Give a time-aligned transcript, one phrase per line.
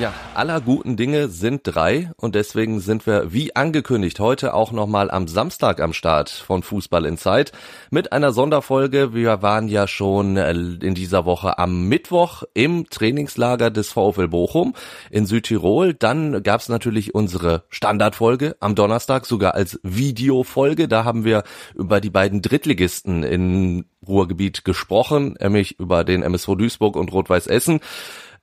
[0.00, 5.10] Ja, aller guten Dinge sind drei und deswegen sind wir wie angekündigt heute auch nochmal
[5.10, 7.52] am Samstag am Start von Fußball in Zeit
[7.90, 9.12] mit einer Sonderfolge.
[9.12, 14.72] Wir waren ja schon äh, in dieser Woche am Mittwoch im Trainingslager des VfL Bochum
[15.10, 15.92] in Südtirol.
[15.92, 20.88] Dann gab's natürlich unsere Standardfolge am Donnerstag sogar als Videofolge.
[20.88, 26.96] Da haben wir über die beiden Drittligisten in Ruhrgebiet gesprochen, nämlich über den MSV Duisburg
[26.96, 27.80] und Rot-Weiß Essen.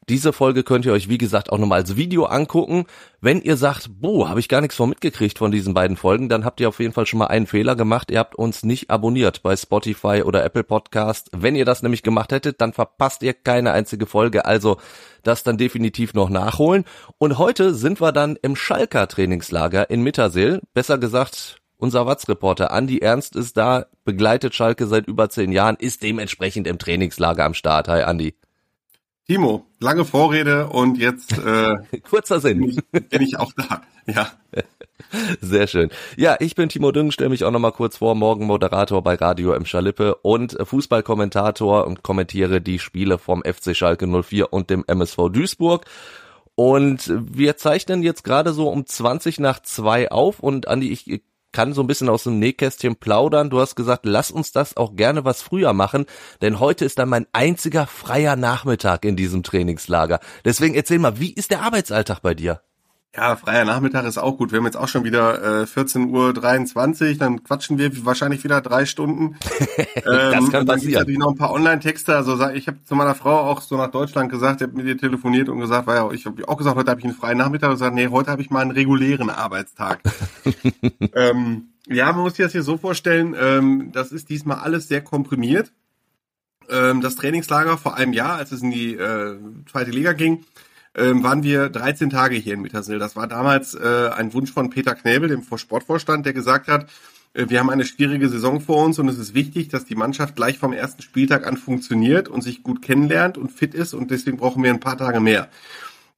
[0.10, 2.86] Diese Folge könnt ihr euch, wie gesagt, auch nochmal als Video angucken.
[3.20, 6.46] Wenn ihr sagt, boah, habe ich gar nichts von mitgekriegt von diesen beiden Folgen, dann
[6.46, 8.10] habt ihr auf jeden Fall schon mal einen Fehler gemacht.
[8.10, 11.30] Ihr habt uns nicht abonniert bei Spotify oder Apple Podcast.
[11.36, 14.46] Wenn ihr das nämlich gemacht hättet, dann verpasst ihr keine einzige Folge.
[14.46, 14.78] Also
[15.24, 16.86] das dann definitiv noch nachholen.
[17.18, 20.62] Und heute sind wir dann im Schalker Trainingslager in Mittersil.
[20.74, 26.02] Besser gesagt, unser Watz-Reporter Andi Ernst ist da, begleitet Schalke seit über zehn Jahren, ist
[26.02, 27.90] dementsprechend im Trainingslager am Start.
[27.90, 28.36] Hi Andi.
[29.28, 31.76] Timo, lange Vorrede und jetzt äh,
[32.10, 32.60] kurzer Sinn.
[32.60, 33.82] Bin ich, bin ich auch da.
[34.06, 34.32] Ja.
[35.42, 35.90] Sehr schön.
[36.16, 39.52] Ja, ich bin Timo Düngen, stelle mich auch nochmal kurz vor, morgen Moderator bei Radio
[39.52, 39.66] M.
[39.66, 45.86] Schalippe und Fußballkommentator und kommentiere die Spiele vom FC Schalke 04 und dem MSV Duisburg.
[46.56, 51.74] Und wir zeichnen jetzt gerade so um 20 nach zwei auf und Andi, ich kann
[51.74, 53.50] so ein bisschen aus dem Nähkästchen plaudern.
[53.50, 56.06] Du hast gesagt, lass uns das auch gerne was früher machen,
[56.42, 60.20] denn heute ist dann mein einziger freier Nachmittag in diesem Trainingslager.
[60.46, 62.62] Deswegen erzähl mal, wie ist der Arbeitsalltag bei dir?
[63.18, 64.52] Ja, freier Nachmittag ist auch gut.
[64.52, 68.86] Wir haben jetzt auch schon wieder äh, 14.23 Uhr, dann quatschen wir wahrscheinlich wieder drei
[68.86, 69.38] Stunden.
[69.96, 70.94] das ähm, kann passieren.
[70.94, 72.16] Dann natürlich noch ein paar Online-Texte.
[72.16, 75.00] Also ich habe zu meiner Frau auch so nach Deutschland gesagt, ich habe mit ihr
[75.00, 77.76] telefoniert und gesagt, ja, ich habe auch gesagt, heute habe ich einen freien Nachmittag und
[77.78, 80.00] gesagt, nee, heute habe ich mal einen regulären Arbeitstag.
[81.16, 85.02] ähm, ja, man muss sich das hier so vorstellen, ähm, das ist diesmal alles sehr
[85.02, 85.72] komprimiert.
[86.70, 89.40] Ähm, das Trainingslager vor einem Jahr, als es in die äh,
[89.72, 90.44] zweite Liga ging,
[90.98, 93.00] ähm, waren wir 13 Tage hier in Mittersill.
[93.00, 96.90] Das war damals äh, ein Wunsch von Peter Knäbel, dem Sportvorstand, der gesagt hat,
[97.34, 100.36] äh, wir haben eine schwierige Saison vor uns und es ist wichtig, dass die Mannschaft
[100.36, 104.38] gleich vom ersten Spieltag an funktioniert und sich gut kennenlernt und fit ist und deswegen
[104.38, 105.50] brauchen wir ein paar Tage mehr.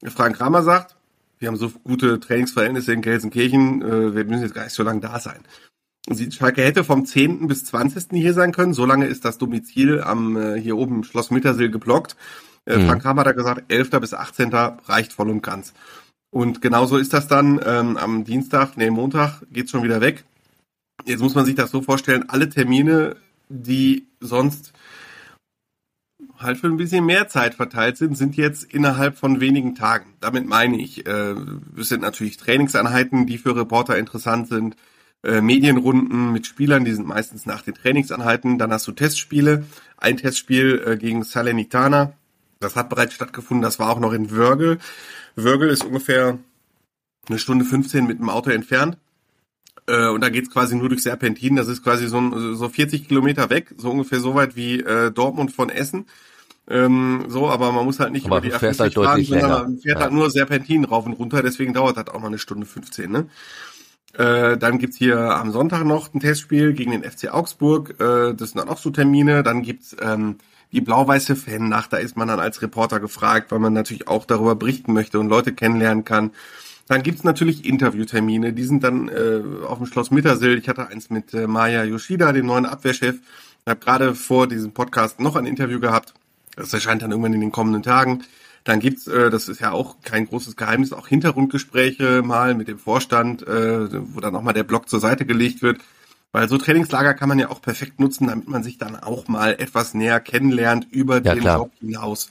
[0.06, 0.96] Frank Kramer sagt,
[1.40, 5.01] wir haben so gute Trainingsverhältnisse in Gelsenkirchen, äh, wir müssen jetzt gar nicht so lange
[5.01, 5.40] da sein.
[6.31, 7.47] Schalke hätte vom 10.
[7.47, 8.06] bis 20.
[8.13, 8.73] hier sein können.
[8.73, 12.16] So lange ist das Domizil am äh, hier oben im Schloss Mittersill geblockt.
[12.66, 12.88] Äh, mhm.
[12.88, 13.90] Frank Kramer hat gesagt, 11.
[13.92, 14.53] bis 18.
[14.53, 15.74] reicht voll und ganz.
[16.31, 20.25] Und genauso ist das dann ähm, am Dienstag, nee, Montag geht's schon wieder weg.
[21.06, 23.16] Jetzt muss man sich das so vorstellen, alle Termine,
[23.50, 24.74] die sonst
[26.38, 30.14] halt für ein bisschen mehr Zeit verteilt sind, sind jetzt innerhalb von wenigen Tagen.
[30.20, 31.36] Damit meine ich, äh,
[31.78, 34.76] es sind natürlich Trainingseinheiten, die für Reporter interessant sind,
[35.24, 38.58] äh, Medienrunden mit Spielern, die sind meistens nach den Trainingseinheiten.
[38.58, 39.66] Dann hast du Testspiele,
[39.97, 42.14] ein Testspiel äh, gegen Salernitana,
[42.59, 44.80] das hat bereits stattgefunden, das war auch noch in Wörgl.
[45.36, 46.38] Wörgl ist ungefähr
[47.28, 48.97] eine Stunde 15 mit dem Auto entfernt.
[49.88, 51.56] Äh, und da geht's quasi nur durch Serpentin.
[51.56, 55.52] Das ist quasi so, so 40 Kilometer weg, so ungefähr so weit wie äh, Dortmund
[55.52, 56.06] von Essen.
[56.70, 59.78] Ähm, so, aber man muss halt nicht aber über die A50 halt fahren, sondern man
[59.80, 60.03] fährt ja.
[60.03, 63.12] halt nur Serpentin rauf und runter, deswegen dauert das auch mal eine Stunde 15.
[63.12, 63.28] Ne?
[64.14, 68.00] Äh, dann gibt's hier am Sonntag noch ein Testspiel gegen den FC Augsburg.
[68.00, 69.41] Äh, das sind dann auch so Termine.
[69.41, 70.38] Dann gibt's ähm,
[70.72, 74.56] die blau-weiße Fan-Nacht, da ist man dann als Reporter gefragt, weil man natürlich auch darüber
[74.56, 76.31] berichten möchte und Leute kennenlernen kann.
[76.88, 80.58] Dann gibt's natürlich Interviewtermine, die sind dann äh, auf dem Schloss Mittersill.
[80.58, 83.16] Ich hatte eins mit äh, Maya Yoshida, dem neuen Abwehrchef.
[83.16, 86.13] Ich habe gerade vor diesem Podcast noch ein Interview gehabt.
[86.56, 88.24] Das erscheint dann irgendwann in den kommenden Tagen.
[88.63, 92.79] Dann gibt's, äh, das ist ja auch kein großes Geheimnis, auch Hintergrundgespräche mal mit dem
[92.79, 95.79] Vorstand, äh, wo dann auch mal der Blog zur Seite gelegt wird.
[96.31, 99.53] Weil so Trainingslager kann man ja auch perfekt nutzen, damit man sich dann auch mal
[99.53, 101.57] etwas näher kennenlernt über ja, den klar.
[101.57, 102.29] Job hinaus.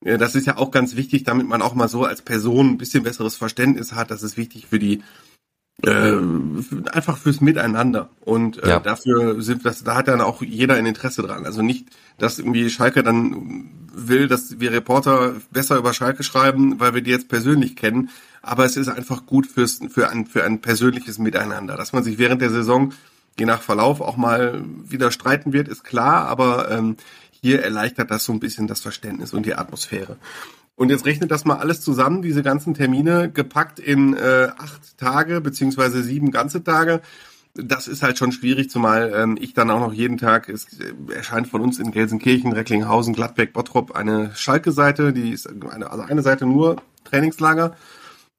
[0.00, 3.04] Das ist ja auch ganz wichtig, damit man auch mal so als Person ein bisschen
[3.04, 4.10] besseres Verständnis hat.
[4.10, 5.02] Das ist wichtig für die
[5.82, 6.16] äh,
[6.92, 8.10] einfach fürs Miteinander.
[8.20, 8.80] Und äh, ja.
[8.80, 11.46] dafür sind das, da hat dann auch jeder ein Interesse dran.
[11.46, 11.88] Also nicht,
[12.18, 17.10] dass irgendwie Schalke dann will, dass wir Reporter besser über Schalke schreiben, weil wir die
[17.10, 18.10] jetzt persönlich kennen.
[18.42, 22.18] Aber es ist einfach gut fürs, für ein, für ein persönliches Miteinander, dass man sich
[22.18, 22.92] während der Saison
[23.38, 26.96] je nach Verlauf auch mal wieder streiten wird, ist klar, aber ähm,
[27.30, 30.16] hier erleichtert das so ein bisschen das Verständnis und die Atmosphäre.
[30.74, 35.40] Und jetzt rechnet das mal alles zusammen, diese ganzen Termine gepackt in äh, acht Tage
[35.40, 37.02] beziehungsweise sieben ganze Tage.
[37.54, 41.14] Das ist halt schon schwierig, zumal ähm, ich dann auch noch jeden Tag, es äh,
[41.14, 46.22] erscheint von uns in Gelsenkirchen, Recklinghausen, Gladbeck, Bottrop eine Schalke-Seite, die ist eine, also eine
[46.22, 47.76] Seite nur Trainingslager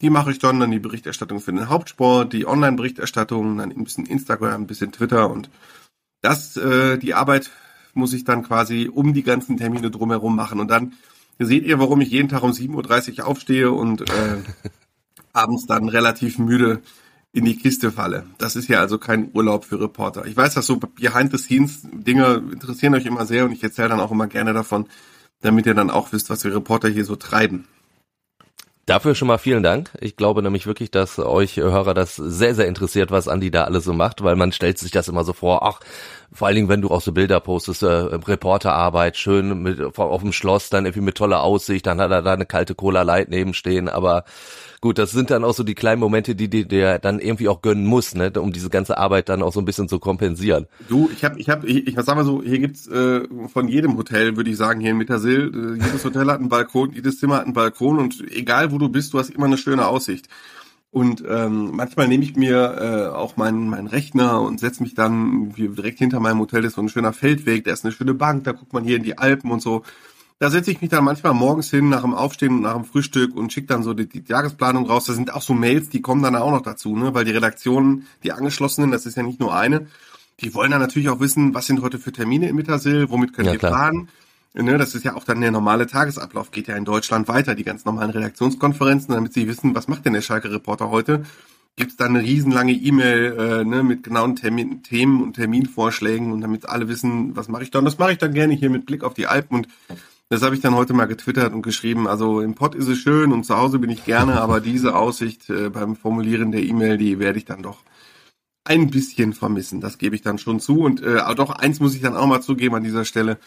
[0.03, 4.05] Die mache ich dann, dann die Berichterstattung für den Hauptsport, die Online-Berichterstattung, dann ein bisschen
[4.05, 5.49] Instagram, ein bisschen Twitter und
[6.21, 7.51] das, äh, die Arbeit
[7.93, 10.59] muss ich dann quasi um die ganzen Termine drumherum machen.
[10.59, 10.93] Und dann
[11.39, 14.43] seht ihr, warum ich jeden Tag um 7.30 Uhr aufstehe und äh,
[15.33, 16.81] abends dann relativ müde
[17.31, 18.25] in die Kiste falle.
[18.37, 20.25] Das ist ja also kein Urlaub für Reporter.
[20.25, 24.27] Ich weiß, dass so Behind-the-Scenes-Dinge interessieren euch immer sehr und ich erzähle dann auch immer
[24.27, 24.87] gerne davon,
[25.41, 27.67] damit ihr dann auch wisst, was wir Reporter hier so treiben.
[28.85, 29.91] Dafür schon mal vielen Dank.
[30.01, 33.85] Ich glaube nämlich wirklich, dass euch Hörer das sehr, sehr interessiert, was Andi da alles
[33.85, 35.79] so macht, weil man stellt sich das immer so vor, ach,
[36.33, 40.33] vor allen Dingen, wenn du auch so Bilder postest, äh, Reporterarbeit, schön mit, auf dem
[40.33, 43.87] Schloss, dann irgendwie mit toller Aussicht, dann hat er da eine kalte Cola Light nebenstehen,
[43.89, 44.25] aber
[44.81, 47.61] gut, das sind dann auch so die kleinen Momente, die dir der dann irgendwie auch
[47.61, 50.67] gönnen muss, ne, um diese ganze Arbeit dann auch so ein bisschen zu kompensieren.
[50.89, 53.21] Du, ich habe, ich habe, ich, ich sag mal so, hier gibt's äh,
[53.51, 56.91] von jedem Hotel, würde ich sagen, hier in Mittersill, äh, jedes Hotel hat einen Balkon,
[56.91, 59.87] jedes Zimmer hat einen Balkon und egal wo du bist, du hast immer eine schöne
[59.87, 60.27] Aussicht.
[60.93, 65.57] Und ähm, manchmal nehme ich mir äh, auch meinen meinen Rechner und setze mich dann
[65.57, 68.43] wie direkt hinter meinem Hotel ist so ein schöner Feldweg, da ist eine schöne Bank,
[68.43, 69.81] da guckt man hier in die Alpen und so.
[70.37, 73.35] Da setze ich mich dann manchmal morgens hin nach dem Aufstehen und nach dem Frühstück
[73.35, 75.05] und schicke dann so die, die Tagesplanung raus.
[75.05, 77.15] Da sind auch so Mails, die kommen dann auch noch dazu, ne?
[77.15, 79.87] Weil die Redaktionen, die angeschlossenen, das ist ja nicht nur eine,
[80.41, 83.47] die wollen dann natürlich auch wissen, was sind heute für Termine im Mittersill, womit können
[83.47, 83.71] ja, wir klar.
[83.71, 84.09] planen.
[84.55, 87.63] Ne, das ist ja auch dann der normale Tagesablauf, geht ja in Deutschland weiter, die
[87.63, 91.23] ganz normalen Redaktionskonferenzen, damit sie wissen, was macht denn der Schalke-Reporter heute.
[91.75, 96.69] Gibt's dann eine riesenlange E-Mail äh, ne, mit genauen Termin, Themen und Terminvorschlägen und damit
[96.69, 97.83] alle wissen, was mache ich dann.
[97.83, 99.67] Das mache ich dann gerne hier mit Blick auf die Alpen und
[100.29, 102.07] das habe ich dann heute mal getwittert und geschrieben.
[102.07, 105.49] Also im Pott ist es schön und zu Hause bin ich gerne, aber diese Aussicht
[105.49, 107.79] äh, beim Formulieren der E-Mail, die werde ich dann doch
[108.65, 109.81] ein bisschen vermissen.
[109.81, 110.79] Das gebe ich dann schon zu.
[110.79, 113.39] Und äh, doch eins muss ich dann auch mal zugeben an dieser Stelle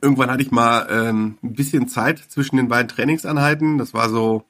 [0.00, 3.78] irgendwann hatte ich mal ähm, ein bisschen Zeit zwischen den beiden Trainingseinheiten.
[3.78, 4.44] Das war so,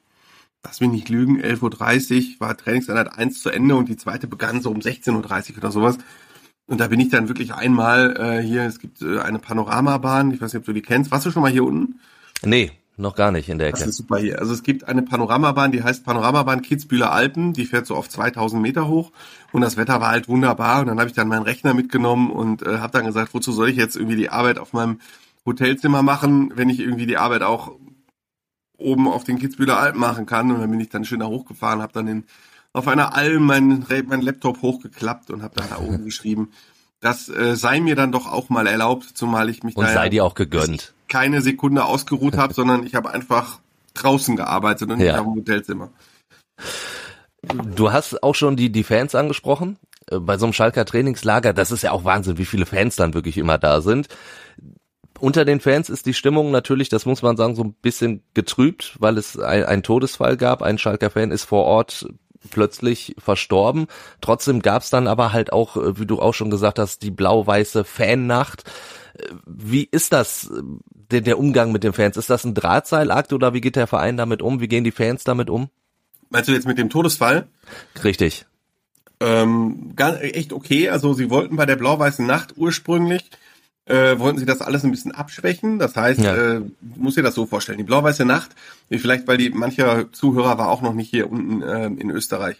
[0.63, 4.61] lass mich nicht lügen, 11.30 Uhr war Trainingseinheit 1 zu Ende und die zweite begann
[4.61, 5.97] so um 16.30 Uhr oder sowas.
[6.67, 10.41] Und da bin ich dann wirklich einmal äh, hier, es gibt äh, eine Panoramabahn, ich
[10.41, 11.11] weiß nicht, ob du die kennst.
[11.11, 11.99] Warst du schon mal hier unten?
[12.43, 13.79] Nee, noch gar nicht in der Ecke.
[13.79, 14.39] Das ist super hier.
[14.39, 18.61] Also es gibt eine Panoramabahn, die heißt Panoramabahn Kitzbühler Alpen, die fährt so auf 2000
[18.61, 19.11] Meter hoch
[19.51, 22.61] und das Wetter war halt wunderbar und dann habe ich dann meinen Rechner mitgenommen und
[22.61, 24.99] äh, habe dann gesagt, wozu soll ich jetzt irgendwie die Arbeit auf meinem
[25.45, 27.71] Hotelzimmer machen, wenn ich irgendwie die Arbeit auch
[28.77, 30.51] oben auf den Kitzbühler Alpen machen kann.
[30.51, 32.23] Und dann bin ich dann schön da hochgefahren, habe dann in,
[32.73, 36.51] auf einer Alm meinen mein Laptop hochgeklappt und habe dann da oben geschrieben.
[36.99, 40.09] Das äh, sei mir dann doch auch mal erlaubt, zumal ich mich und da sei
[40.09, 40.93] dir auch gegönnt.
[41.07, 43.59] keine Sekunde ausgeruht habe, sondern ich habe einfach
[43.95, 45.17] draußen gearbeitet und nicht ja.
[45.17, 45.89] am Hotelzimmer.
[47.75, 49.77] Du hast auch schon die, die Fans angesprochen.
[50.11, 53.15] Äh, bei so einem Schalker Trainingslager, das ist ja auch Wahnsinn, wie viele Fans dann
[53.15, 54.07] wirklich immer da sind
[55.21, 58.95] unter den Fans ist die Stimmung natürlich, das muss man sagen, so ein bisschen getrübt,
[58.99, 60.61] weil es ein, ein Todesfall gab.
[60.61, 62.07] Ein Schalker Fan ist vor Ort
[62.49, 63.87] plötzlich verstorben.
[64.19, 67.83] Trotzdem gab's dann aber halt auch, äh, wie du auch schon gesagt hast, die blau-weiße
[67.83, 68.63] Fannacht.
[69.13, 70.61] Äh, wie ist das, äh,
[71.11, 72.17] der, der Umgang mit den Fans?
[72.17, 74.59] Ist das ein Drahtseilakt oder wie geht der Verein damit um?
[74.59, 75.69] Wie gehen die Fans damit um?
[76.29, 77.47] Meinst du jetzt mit dem Todesfall?
[78.03, 78.45] Richtig.
[79.19, 80.89] Ähm, ganz, echt okay.
[80.89, 83.29] Also sie wollten bei der blau-weißen Nacht ursprünglich
[83.85, 85.79] äh, wollten sie das alles ein bisschen abschwächen.
[85.79, 86.35] Das heißt, ja.
[86.35, 86.61] äh,
[86.95, 87.77] muss dir das so vorstellen.
[87.77, 88.51] Die blau-weiße Nacht,
[88.89, 92.57] vielleicht weil die mancher Zuhörer war auch noch nicht hier unten äh, in Österreich.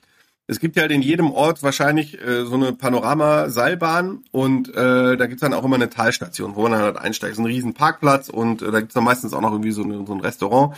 [0.47, 5.28] Es gibt ja halt in jedem Ort wahrscheinlich äh, so eine Panorama-Seilbahn und äh, da
[5.28, 7.31] gibt's dann auch immer eine Talstation, wo man dann halt einsteigt.
[7.31, 9.83] Das ist ein riesen Parkplatz und äh, da gibt's dann meistens auch noch irgendwie so,
[9.83, 10.75] eine, so ein Restaurant.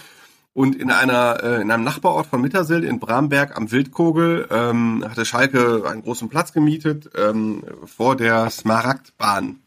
[0.54, 5.26] Und in einer äh, in einem Nachbarort von Mittersill in Bramberg am Wildkogel ähm, hatte
[5.26, 9.63] Schalke einen großen Platz gemietet ähm, vor der Smaragdbahn.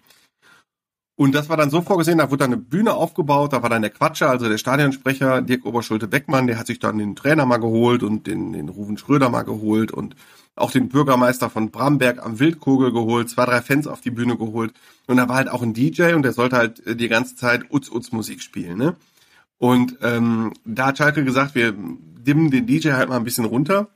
[1.16, 3.80] Und das war dann so vorgesehen, da wurde dann eine Bühne aufgebaut, da war dann
[3.80, 8.02] der Quatscher, also der Stadionsprecher Dirk Oberschulte-Beckmann, der hat sich dann den Trainer mal geholt
[8.02, 10.14] und den, den Ruven Schröder mal geholt und
[10.56, 14.74] auch den Bürgermeister von Bramberg am Wildkogel geholt, zwei, drei Fans auf die Bühne geholt.
[15.06, 17.70] Und da war halt auch ein DJ und der sollte halt äh, die ganze Zeit
[17.70, 18.96] Utz-Utz-Musik spielen, ne?
[19.58, 23.88] Und ähm, da hat Schalke gesagt, wir dimmen den DJ halt mal ein bisschen runter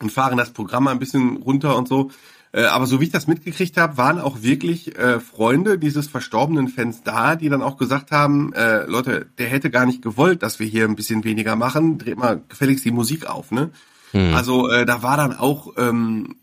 [0.00, 2.10] und fahren das Programm mal ein bisschen runter und so.
[2.56, 6.68] Äh, aber so wie ich das mitgekriegt habe, waren auch wirklich äh, Freunde dieses verstorbenen
[6.68, 10.58] Fans da, die dann auch gesagt haben, äh, Leute, der hätte gar nicht gewollt, dass
[10.58, 13.70] wir hier ein bisschen weniger machen, dreht mal gefälligst die Musik auf, ne?
[14.12, 14.32] Hm.
[14.32, 16.36] Also äh, da war dann auch ähm,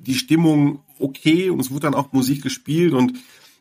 [0.00, 3.12] die Stimmung okay und es wurde dann auch Musik gespielt und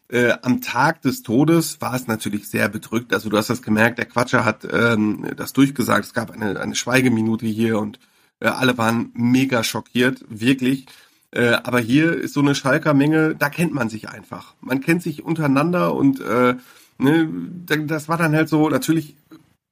[0.10, 3.14] äh, am Tag des Todes war es natürlich sehr bedrückt.
[3.14, 6.06] Also du hast das gemerkt, der Quatscher hat ähm, das durchgesagt.
[6.06, 8.00] Es gab eine, eine Schweigeminute hier und
[8.40, 10.88] äh, alle waren mega schockiert, wirklich.
[11.36, 14.56] Äh, aber hier ist so eine Schalker Menge, da kennt man sich einfach.
[14.62, 16.56] Man kennt sich untereinander und äh,
[16.98, 17.30] ne,
[17.66, 19.18] das war dann halt so, natürlich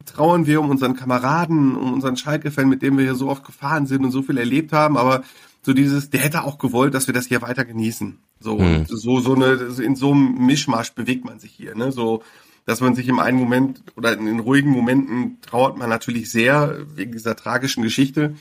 [0.06, 3.86] trauern wir um unseren Kameraden, um unseren Schalke-Fan, mit dem wir hier so oft gefahren
[3.86, 5.24] sind und so viel erlebt haben, aber
[5.62, 8.20] so dieses, der hätte auch gewollt, dass wir das hier weiter genießen.
[8.42, 8.86] So, mhm.
[8.86, 12.24] so, so eine, in so einem Mischmasch bewegt man sich hier, ne, so,
[12.66, 16.78] dass man sich im einen Moment oder in den ruhigen Momenten trauert man natürlich sehr
[16.94, 18.36] wegen dieser tragischen Geschichte.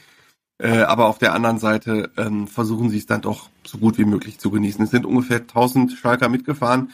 [0.63, 4.05] Äh, aber auf der anderen Seite ähm, versuchen sie es dann doch so gut wie
[4.05, 4.85] möglich zu genießen.
[4.85, 6.93] Es sind ungefähr 1000 Schalker mitgefahren.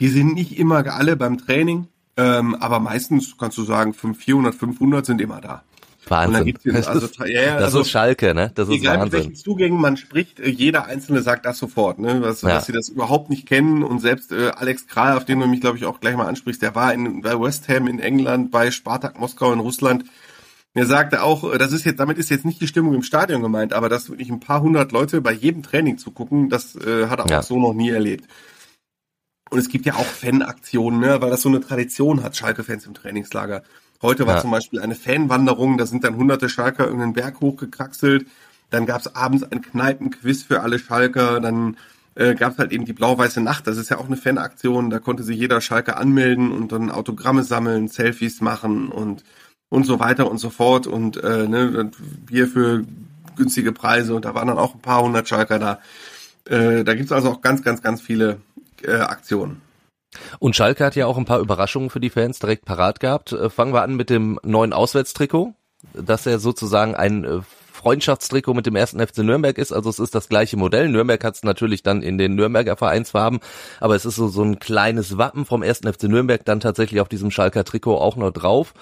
[0.00, 5.04] Die sind nicht immer alle beim Training, ähm, aber meistens kannst du sagen, 400, 500
[5.04, 5.64] sind immer da.
[6.06, 6.56] Wahnsinn.
[6.64, 8.52] Das, also, ist, ja, ja, das also, ist Schalke, ne?
[8.54, 9.04] Das ist egal, Wahnsinn.
[9.04, 12.22] mit welchen Zugängen man spricht, äh, jeder Einzelne sagt das sofort, ne?
[12.22, 12.50] Was, ja.
[12.50, 15.60] dass sie das überhaupt nicht kennen und selbst äh, Alex Kral, auf den du mich,
[15.60, 18.70] glaube ich, auch gleich mal ansprichst, der war in, bei West Ham in England, bei
[18.70, 20.04] Spartak Moskau in Russland.
[20.74, 23.42] Er sagte auch, äh, das ist jetzt, damit ist jetzt nicht die Stimmung im Stadion
[23.42, 27.08] gemeint, aber dass wirklich ein paar hundert Leute bei jedem Training zu gucken, das äh,
[27.08, 27.38] hat er ja.
[27.40, 28.26] auch so noch nie erlebt.
[29.50, 32.94] Und es gibt ja auch Fanaktionen, ne, weil das so eine Tradition hat, Schalke-Fans im
[32.94, 33.64] Trainingslager.
[34.00, 34.40] Heute war ja.
[34.40, 38.26] zum Beispiel eine Fanwanderung, da sind dann hunderte Schalker irgendeinen Berg hochgekraxelt.
[38.70, 41.40] Dann gab es abends ein Kneipenquiz für alle Schalker.
[41.40, 41.76] Dann
[42.14, 43.66] äh, gab es halt eben die blau-weiße Nacht.
[43.66, 44.88] Das ist ja auch eine Fanaktion.
[44.90, 49.24] Da konnte sich jeder Schalker anmelden und dann Autogramme sammeln, Selfies machen und
[49.70, 51.90] und so weiter und so fort und äh, ne,
[52.26, 52.84] Bier für
[53.36, 55.78] günstige Preise und da waren dann auch ein paar hundert Schalker da.
[56.44, 58.40] Äh, da gibt's also auch ganz, ganz, ganz viele
[58.82, 59.62] äh, Aktionen.
[60.40, 63.32] Und Schalke hat ja auch ein paar Überraschungen für die Fans direkt parat gehabt.
[63.32, 65.54] Äh, fangen wir an mit dem neuen Auswärtstrikot,
[65.94, 67.40] dass er sozusagen ein äh,
[67.72, 69.72] Freundschaftstrikot mit dem ersten FC Nürnberg ist.
[69.72, 70.88] Also es ist das gleiche Modell.
[70.88, 73.40] Nürnberg hat es natürlich dann in den Nürnberger Vereinsfarben,
[73.78, 77.08] aber es ist so, so ein kleines Wappen vom ersten FC Nürnberg dann tatsächlich auf
[77.08, 78.74] diesem Schalker Trikot auch noch drauf.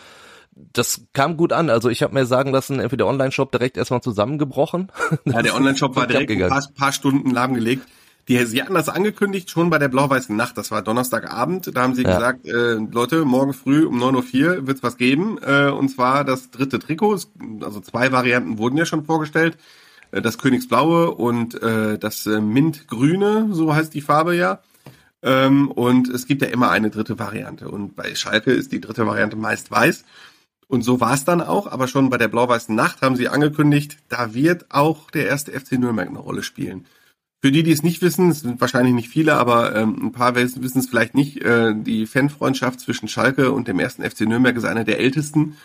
[0.73, 1.71] Das kam gut an.
[1.71, 4.91] Also ich habe mir sagen lassen, entweder der Online-Shop direkt erstmal zusammengebrochen.
[5.25, 7.87] Ja, der Online-Shop war direkt ein paar, paar Stunden lahmgelegt.
[8.29, 10.59] Die, sie hatten das angekündigt schon bei der blau-weißen Nacht.
[10.59, 11.75] Das war Donnerstagabend.
[11.75, 12.15] Da haben sie ja.
[12.15, 15.39] gesagt, äh, Leute, morgen früh um 9.04 Uhr wird's was geben.
[15.43, 17.21] Äh, und zwar das dritte Trikot.
[17.63, 19.57] Also zwei Varianten wurden ja schon vorgestellt.
[20.11, 24.61] Äh, das Königsblaue und äh, das äh, Mintgrüne, so heißt die Farbe ja.
[25.23, 27.69] Ähm, und es gibt ja immer eine dritte Variante.
[27.69, 30.05] Und bei Schalke ist die dritte Variante meist weiß.
[30.69, 33.97] Und so war es dann auch, aber schon bei der blau-weißen Nacht haben sie angekündigt,
[34.09, 36.87] da wird auch der erste FC Nürnberg eine Rolle spielen.
[37.41, 40.35] Für die, die es nicht wissen, es sind wahrscheinlich nicht viele, aber ähm, ein paar
[40.35, 44.65] wissen es vielleicht nicht, äh, die Fanfreundschaft zwischen Schalke und dem ersten FC Nürnberg ist
[44.65, 45.57] eine der ältesten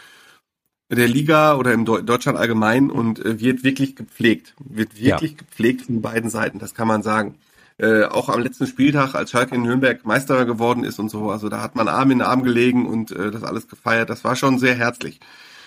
[0.96, 4.54] der Liga oder im Deutschland allgemein und äh, wird wirklich gepflegt.
[4.60, 5.38] Wird wirklich ja.
[5.38, 7.36] gepflegt von beiden Seiten, das kann man sagen.
[7.78, 11.50] Äh, auch am letzten Spieltag, als Schalke in Nürnberg Meister geworden ist und so, also
[11.50, 14.10] da hat man Arm in Arm gelegen und äh, das alles gefeiert.
[14.10, 15.20] Das war schon sehr herzlich.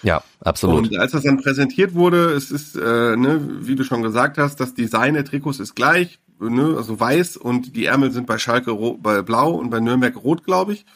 [0.03, 0.89] Ja, absolut.
[0.89, 4.61] Und als das dann präsentiert wurde, es ist, äh, ne, wie du schon gesagt hast,
[4.61, 8.75] das Design der Trikots ist gleich, ne, also weiß und die Ärmel sind bei Schalke
[9.01, 10.87] bei blau und bei Nürnberg rot, glaube ich.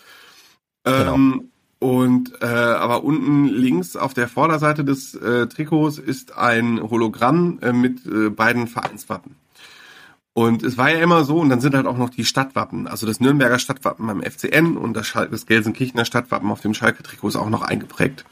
[0.84, 1.14] Genau.
[1.14, 1.50] Ähm,
[1.80, 7.72] und äh, aber unten links auf der Vorderseite des äh, Trikots ist ein Hologramm äh,
[7.72, 9.34] mit äh, beiden Vereinswappen.
[10.32, 13.06] Und es war ja immer so, und dann sind halt auch noch die Stadtwappen, also
[13.06, 17.36] das Nürnberger Stadtwappen beim FCN und das, Schal das Gelsenkirchener Stadtwappen auf dem Schalke-Trikot ist
[17.36, 18.24] auch noch eingeprägt.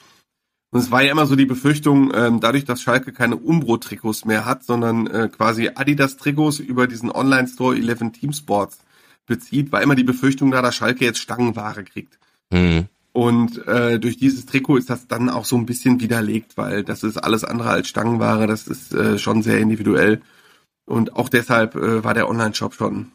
[0.71, 4.45] Und es war ja immer so die Befürchtung, ähm, dadurch, dass Schalke keine Umbro-Trikots mehr
[4.45, 8.79] hat, sondern äh, quasi Adidas-Trikots über diesen Online-Store 11 Team Sports
[9.27, 12.19] bezieht, war immer die Befürchtung da, dass Schalke jetzt Stangenware kriegt.
[12.51, 12.87] Mhm.
[13.13, 17.03] Und äh, durch dieses Trikot ist das dann auch so ein bisschen widerlegt, weil das
[17.03, 20.21] ist alles andere als Stangenware, das ist äh, schon sehr individuell.
[20.89, 23.13] Und auch deshalb äh, war der Online-Shop schon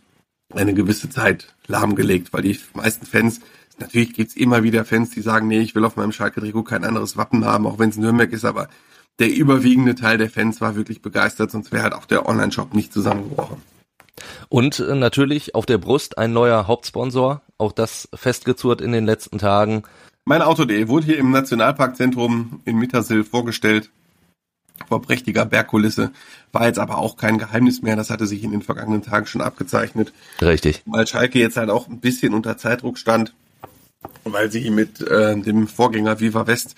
[0.53, 3.41] eine gewisse Zeit lahmgelegt, weil die meisten Fans
[3.79, 7.17] Natürlich gibt's immer wieder Fans, die sagen, nee, ich will auf meinem Schalke-Trikot kein anderes
[7.17, 8.69] Wappen haben, auch wenn es Nürnberg ist, aber
[9.19, 12.93] der überwiegende Teil der Fans war wirklich begeistert, sonst wäre halt auch der Online-Shop nicht
[12.93, 13.57] zusammengebrochen.
[14.49, 19.39] Und äh, natürlich auf der Brust ein neuer Hauptsponsor, auch das festgezurrt in den letzten
[19.39, 19.83] Tagen.
[20.25, 23.89] Mein Auto.de wurde hier im Nationalparkzentrum in Mittersill vorgestellt,
[24.87, 26.11] vor prächtiger Bergkulisse,
[26.51, 29.41] war jetzt aber auch kein Geheimnis mehr, das hatte sich in den vergangenen Tagen schon
[29.41, 30.13] abgezeichnet.
[30.41, 30.83] Richtig.
[30.85, 33.33] Weil Schalke jetzt halt auch ein bisschen unter Zeitdruck stand
[34.23, 36.75] weil sie mit äh, dem Vorgänger Viva West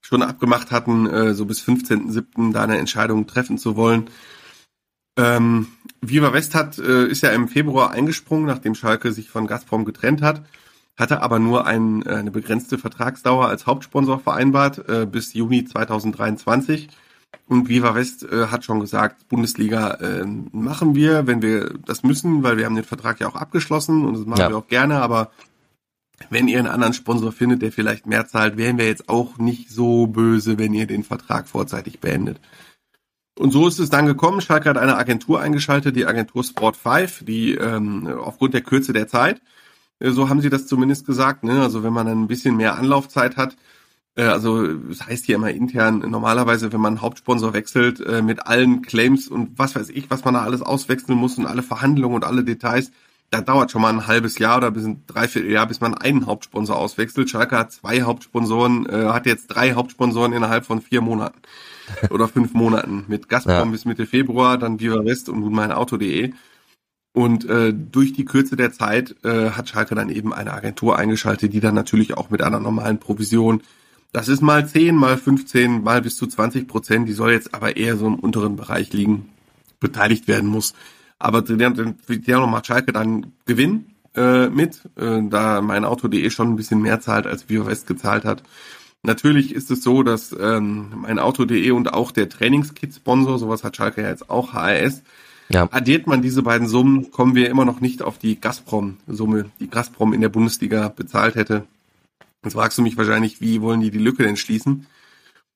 [0.00, 2.52] schon abgemacht hatten, äh, so bis 15.07.
[2.52, 4.10] da eine Entscheidung treffen zu wollen.
[5.16, 5.68] Ähm,
[6.00, 10.22] Viva West hat, äh, ist ja im Februar eingesprungen, nachdem Schalke sich von Gazprom getrennt
[10.22, 10.42] hat,
[10.96, 16.88] hatte aber nur ein, äh, eine begrenzte Vertragsdauer als Hauptsponsor vereinbart äh, bis Juni 2023.
[17.46, 22.42] Und Viva West äh, hat schon gesagt, Bundesliga äh, machen wir, wenn wir das müssen,
[22.42, 24.48] weil wir haben den Vertrag ja auch abgeschlossen und das machen ja.
[24.48, 25.30] wir auch gerne, aber
[26.30, 29.70] wenn ihr einen anderen Sponsor findet, der vielleicht mehr zahlt, wären wir jetzt auch nicht
[29.70, 32.40] so böse, wenn ihr den Vertrag vorzeitig beendet.
[33.36, 34.40] Und so ist es dann gekommen.
[34.40, 39.08] Schalke hat eine Agentur eingeschaltet, die Agentur Sport 5, die ähm, aufgrund der Kürze der
[39.08, 39.42] Zeit,
[39.98, 41.62] äh, so haben sie das zumindest gesagt, ne?
[41.62, 43.56] also wenn man dann ein bisschen mehr Anlaufzeit hat,
[44.22, 49.28] also das heißt hier immer intern, normalerweise, wenn man Hauptsponsor wechselt, äh, mit allen Claims
[49.28, 52.44] und was weiß ich, was man da alles auswechseln muss und alle Verhandlungen und alle
[52.44, 52.92] Details,
[53.30, 56.76] da dauert schon mal ein halbes Jahr oder bis ein Dreivierteljahr, bis man einen Hauptsponsor
[56.76, 57.28] auswechselt.
[57.28, 61.40] Schalke hat zwei Hauptsponsoren, äh, hat jetzt drei Hauptsponsoren innerhalb von vier Monaten
[62.10, 63.04] oder fünf Monaten.
[63.08, 63.64] Mit Gazprom ja.
[63.64, 66.32] bis Mitte Februar, dann Viva West und nun mein Auto.de.
[67.12, 71.52] Und äh, durch die Kürze der Zeit äh, hat Schalke dann eben eine Agentur eingeschaltet,
[71.52, 73.62] die dann natürlich auch mit einer normalen Provision
[74.14, 77.08] das ist mal 10, mal 15, mal bis zu 20 Prozent.
[77.08, 79.28] Die soll jetzt aber eher so im unteren Bereich liegen,
[79.80, 80.72] beteiligt werden muss.
[81.18, 86.80] Aber der macht Schalke dann Gewinn äh, mit, äh, da mein Auto.de schon ein bisschen
[86.80, 88.44] mehr zahlt, als Viva West gezahlt hat.
[89.02, 94.02] Natürlich ist es so, dass ähm, mein Auto.de und auch der Trainingskit-Sponsor, sowas hat Schalke
[94.02, 95.02] ja jetzt auch, HRS,
[95.48, 95.68] ja.
[95.72, 100.12] addiert man diese beiden Summen, kommen wir immer noch nicht auf die Gazprom-Summe, die Gazprom
[100.12, 101.64] in der Bundesliga bezahlt hätte.
[102.44, 104.86] Jetzt fragst du mich wahrscheinlich, wie wollen die die Lücke denn schließen?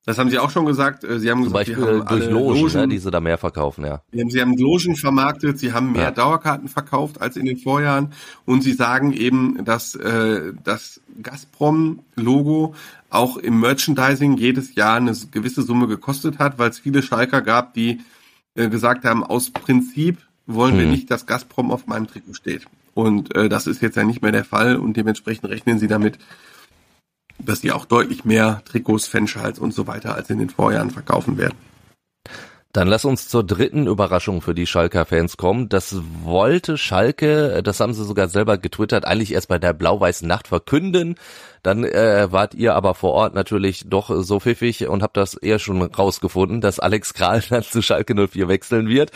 [0.09, 1.05] Das haben sie auch schon gesagt.
[1.05, 3.37] Äh, sie haben Zum gesagt, Beispiel haben durch Logen, Logen ne, die sie da mehr
[3.37, 4.01] verkaufen, ja.
[4.11, 6.11] Sie haben, sie haben Logen vermarktet, sie haben mehr ja.
[6.11, 8.15] Dauerkarten verkauft als in den Vorjahren
[8.47, 12.75] und sie sagen eben, dass äh, das Gazprom-Logo
[13.11, 17.75] auch im Merchandising jedes Jahr eine gewisse Summe gekostet hat, weil es viele Schalker gab,
[17.75, 18.01] die
[18.55, 20.17] äh, gesagt haben, aus Prinzip
[20.47, 20.81] wollen hm.
[20.81, 22.65] wir nicht, dass Gazprom auf meinem Trikot steht.
[22.95, 26.19] Und äh, das ist jetzt ja nicht mehr der Fall und dementsprechend rechnen sie damit,
[27.39, 31.39] dass die auch deutlich mehr Trikots, Fanschals und so weiter als in den Vorjahren verkaufen
[31.39, 31.57] werden.
[32.73, 35.71] Dann lass uns zur dritten Überraschung für die Schalker Fans kommen.
[35.71, 40.49] Das wollte Schalke, das haben sie sogar selber getwittert, eigentlich erst bei der blau-weißen Nacht
[40.49, 41.15] verkünden.
[41.63, 45.59] Dann äh, wart ihr aber vor Ort natürlich doch so pfiffig und habt das eher
[45.59, 49.13] schon rausgefunden, dass Alex Kral dann zu Schalke 04 wechseln wird.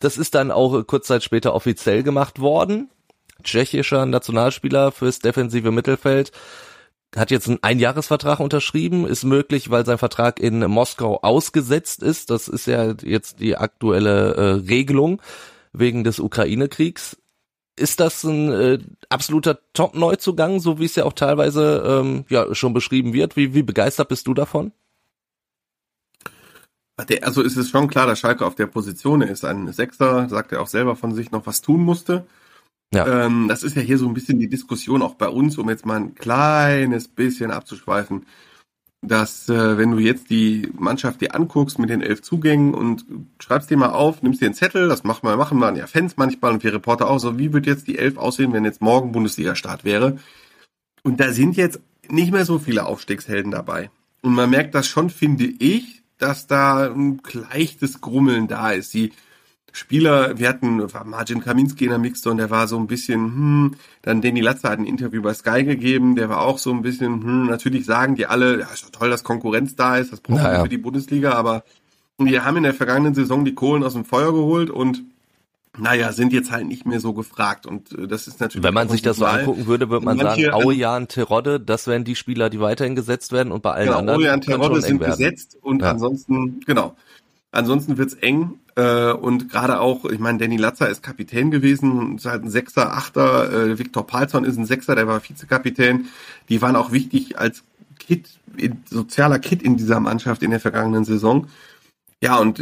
[0.00, 2.88] Das ist dann auch kurz Zeit später offiziell gemacht worden.
[3.42, 6.32] Tschechischer Nationalspieler fürs defensive Mittelfeld
[7.16, 12.30] hat jetzt einen Einjahresvertrag unterschrieben, ist möglich, weil sein Vertrag in Moskau ausgesetzt ist.
[12.30, 15.20] Das ist ja jetzt die aktuelle äh, Regelung
[15.72, 17.16] wegen des Ukraine-Kriegs.
[17.76, 22.72] Ist das ein äh, absoluter Top-Neuzugang, so wie es ja auch teilweise ähm, ja schon
[22.72, 23.36] beschrieben wird?
[23.36, 24.72] Wie, wie begeistert bist du davon?
[27.22, 29.44] Also ist es schon klar, dass Schalke auf der Position ist.
[29.44, 32.24] Ein Sechster, sagt er auch selber von sich, noch was tun musste.
[32.94, 33.26] Ja.
[33.26, 35.84] Ähm, das ist ja hier so ein bisschen die Diskussion auch bei uns, um jetzt
[35.84, 38.26] mal ein kleines bisschen abzuschweifen,
[39.02, 43.04] dass äh, wenn du jetzt die Mannschaft dir anguckst mit den elf Zugängen und
[43.38, 46.16] schreibst dir mal auf, nimmst dir einen Zettel, das machen wir, machen wir ja Fans
[46.16, 49.12] manchmal und wir Reporter auch so, wie wird jetzt die elf aussehen, wenn jetzt morgen
[49.12, 50.18] Bundesliga-Start wäre?
[51.02, 53.90] Und da sind jetzt nicht mehr so viele Aufstiegshelden dabei.
[54.22, 58.94] Und man merkt das schon, finde ich, dass da ein leichtes Grummeln da ist.
[58.94, 59.12] Die
[59.76, 63.74] Spieler, wir hatten war Margin Kaminski in der Mixzone, der war so ein bisschen, hm,
[64.02, 67.24] dann Danny Latzer hat ein Interview bei Sky gegeben, der war auch so ein bisschen,
[67.24, 70.38] hm, natürlich sagen die alle, ja, ist doch toll, dass Konkurrenz da ist, das brauchen
[70.38, 70.62] wir naja.
[70.62, 71.64] für die Bundesliga, aber
[72.18, 75.02] wir haben in der vergangenen Saison die Kohlen aus dem Feuer geholt und
[75.76, 78.62] naja, sind jetzt halt nicht mehr so gefragt und äh, das ist natürlich.
[78.62, 82.04] Wenn man sich das so angucken würde, würde man Manche, sagen, Aujan, Terodde, das wären
[82.04, 84.20] die Spieler, die weiterhin gesetzt werden und bei allen genau, anderen.
[84.20, 85.90] Aujan, Terodde sind gesetzt und ja.
[85.90, 86.94] ansonsten, genau.
[87.50, 92.26] Ansonsten wird's eng äh, und gerade auch, ich meine, Danny Latzer ist Kapitän gewesen, ist
[92.26, 93.52] halt ein Sechser, Achter.
[93.52, 96.06] Äh, Viktor Palzon ist ein Sechser, der war Vizekapitän.
[96.48, 97.62] Die waren auch wichtig als
[97.98, 98.28] Kit,
[98.86, 101.46] sozialer Kit in dieser Mannschaft in der vergangenen Saison.
[102.20, 102.58] Ja, und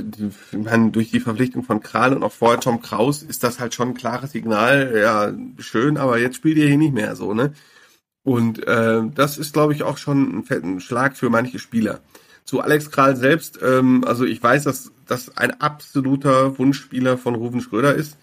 [0.52, 3.74] ich meine, durch die Verpflichtung von Kral und auch vorher Tom Kraus ist das halt
[3.74, 4.92] schon ein klares Signal.
[4.96, 7.52] Ja, schön, aber jetzt spielt ihr hier nicht mehr so, ne?
[8.24, 12.00] Und äh, das ist, glaube ich, auch schon ein fetten Schlag für manche Spieler.
[12.44, 17.60] Zu Alex Kral selbst, ähm, also ich weiß, dass das ein absoluter Wunschspieler von Ruven
[17.60, 18.16] Schröder ist.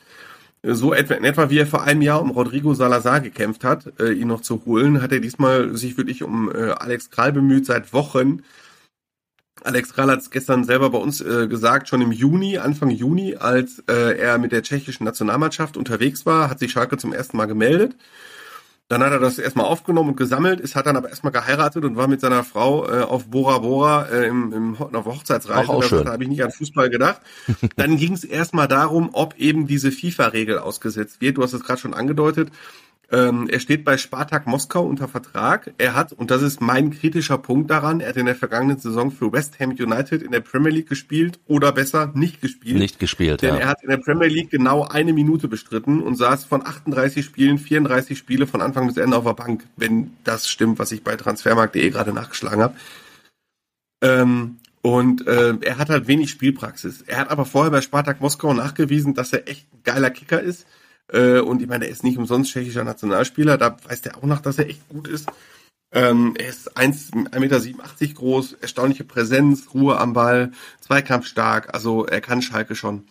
[0.62, 4.12] So etwa, in etwa wie er vor einem Jahr um Rodrigo Salazar gekämpft hat, äh,
[4.12, 7.94] ihn noch zu holen, hat er diesmal sich wirklich um äh, Alex Kral bemüht seit
[7.94, 8.44] Wochen.
[9.64, 13.36] Alex Kral hat es gestern selber bei uns äh, gesagt, schon im Juni, Anfang Juni,
[13.36, 17.46] als äh, er mit der tschechischen Nationalmannschaft unterwegs war, hat sich Schalke zum ersten Mal
[17.46, 17.96] gemeldet
[18.90, 21.96] dann hat er das erstmal aufgenommen und gesammelt, ist hat dann aber erstmal geheiratet und
[21.96, 25.70] war mit seiner Frau äh, auf Bora Bora äh, im, im, auf Hochzeitsreise.
[25.70, 27.22] Auch, auch da habe ich nicht an Fußball gedacht.
[27.76, 31.38] dann ging es erstmal darum, ob eben diese FIFA-Regel ausgesetzt wird.
[31.38, 32.50] Du hast es gerade schon angedeutet.
[33.12, 35.74] Ähm, er steht bei Spartak Moskau unter Vertrag.
[35.80, 39.10] Er hat, und das ist mein kritischer Punkt daran, er hat in der vergangenen Saison
[39.10, 42.78] für West Ham United in der Premier League gespielt oder besser nicht gespielt.
[42.78, 43.62] Nicht gespielt, Denn ja.
[43.62, 47.58] er hat in der Premier League genau eine Minute bestritten und saß von 38 Spielen
[47.58, 51.16] 34 Spiele von Anfang bis Ende auf der Bank, wenn das stimmt, was ich bei
[51.16, 52.76] transfermarkt.de gerade nachgeschlagen habe.
[54.02, 57.02] Ähm, und äh, er hat halt wenig Spielpraxis.
[57.02, 60.68] Er hat aber vorher bei Spartak Moskau nachgewiesen, dass er echt ein geiler Kicker ist
[61.12, 64.42] äh, und ich meine, er ist nicht umsonst tschechischer Nationalspieler, da weiß der auch noch,
[64.42, 65.30] dass er echt gut ist.
[65.92, 71.74] Ähm, er ist 1,87 Meter groß, erstaunliche Präsenz, Ruhe am Ball, zweikampfstark.
[71.74, 73.08] Also er kann Schalke schon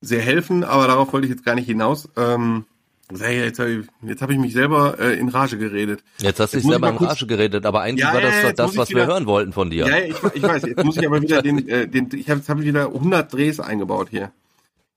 [0.00, 2.08] sehr helfen, aber darauf wollte ich jetzt gar nicht hinaus.
[2.16, 2.64] Ähm,
[3.08, 6.02] Jetzt habe ich, jetzt hab ich mich selber äh, in Rage geredet.
[6.18, 8.76] Jetzt hast du dich selber in Rage geredet, aber eigentlich ja, war das ja, das,
[8.76, 9.86] was wieder, wir hören wollten von dir.
[9.86, 12.58] Ja, ich, ich weiß, jetzt muss ich aber wieder den, äh, den ich habe hab
[12.58, 14.32] ich wieder 100 Drehs eingebaut hier.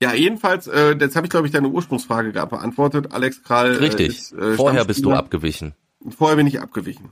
[0.02, 3.12] Ja, jedenfalls, äh, jetzt habe ich glaube ich deine Ursprungsfrage gerade beantwortet.
[3.12, 3.76] Alex Kral.
[3.76, 4.08] Äh, Richtig.
[4.10, 5.74] Ist, äh, Vorher bist du abgewichen.
[6.10, 7.10] Vorher bin ich abgewichen.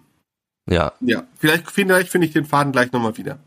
[0.69, 0.93] Ja.
[1.01, 3.39] Ja, vielleicht, vielleicht finde ich den Faden gleich nochmal wieder.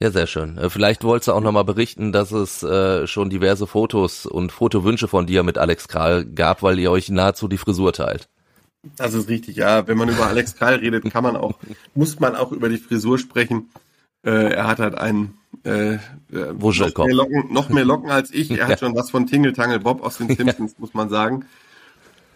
[0.00, 0.58] Ja, sehr schön.
[0.58, 5.08] Äh, vielleicht wolltest du auch nochmal berichten, dass es äh, schon diverse Fotos und Fotowünsche
[5.08, 8.28] von dir mit Alex Kral gab, weil ihr euch nahezu die Frisur teilt.
[8.96, 9.88] Das ist richtig, ja.
[9.88, 11.58] Wenn man über Alex Kral redet, kann man auch,
[11.94, 13.70] muss man auch über die Frisur sprechen.
[14.24, 15.98] Äh, er hat halt einen äh, äh
[16.30, 18.50] noch, mehr Locken, noch mehr Locken als ich.
[18.50, 21.44] Er hat schon was von Tingle Tangle Bob aus den Simpsons, muss man sagen.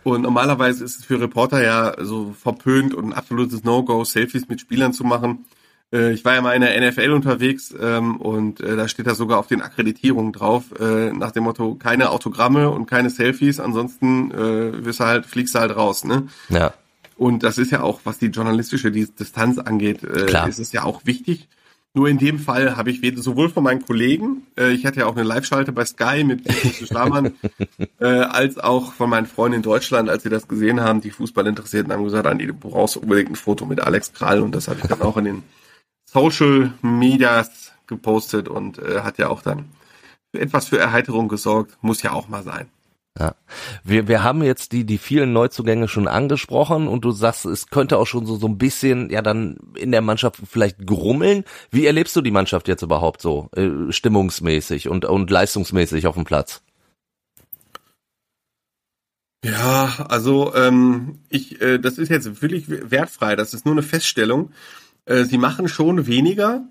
[0.04, 4.61] Und normalerweise ist es für Reporter ja so verpönt und ein absolutes No-Go, Selfies mit
[4.61, 5.44] Spielern zu machen.
[5.92, 9.14] Äh, ich war ja mal in der NFL unterwegs ähm, und äh, da steht da
[9.14, 14.30] sogar auf den Akkreditierungen drauf, äh, nach dem Motto, keine Autogramme und keine Selfies, ansonsten
[14.32, 16.28] äh, wirst du halt, fliegst du halt raus, ne?
[16.48, 16.72] Ja.
[17.16, 20.48] Und das ist ja auch, was die journalistische Distanz angeht, äh, Klar.
[20.48, 21.48] ist es ja auch wichtig.
[21.94, 25.14] Nur in dem Fall habe ich sowohl von meinen Kollegen, äh, ich hatte ja auch
[25.14, 27.35] eine Live-Schalte bei Sky mit Schlamann,
[28.00, 31.46] äh, als auch von meinen Freunden in Deutschland, als sie das gesehen haben, die Fußball
[31.46, 34.81] interessierten, haben gesagt, Andi, du brauchst unbedingt ein Foto mit Alex Krall und das habe
[34.83, 35.42] ich dann auch in den
[36.11, 39.66] Social Medias gepostet und äh, hat ja auch dann
[40.33, 41.76] etwas für Erheiterung gesorgt.
[41.83, 42.68] Muss ja auch mal sein.
[43.18, 43.35] Ja.
[43.85, 47.98] Wir, wir haben jetzt die, die vielen Neuzugänge schon angesprochen und du sagst, es könnte
[47.98, 51.44] auch schon so, so ein bisschen, ja, dann in der Mannschaft vielleicht grummeln.
[51.70, 56.25] Wie erlebst du die Mannschaft jetzt überhaupt so, äh, stimmungsmäßig und, und leistungsmäßig auf dem
[56.25, 56.62] Platz?
[59.44, 63.37] Ja, also ähm, ich, äh, das ist jetzt wirklich wertfrei.
[63.37, 64.53] Das ist nur eine Feststellung.
[65.05, 66.64] Äh, sie machen schon weniger